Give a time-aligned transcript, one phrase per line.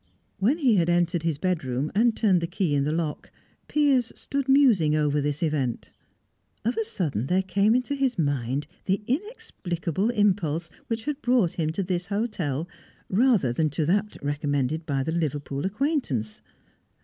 [0.39, 3.29] When he had entered his bedroom, and turned the key in the lock,
[3.67, 5.91] Piers stood musing over this event.
[6.65, 11.83] Of a sudden there came into his mind the inexplicable impulse which brought him to
[11.83, 12.67] this hotel,
[13.09, 16.41] rather than to that recommended by the Liverpool acquaintance.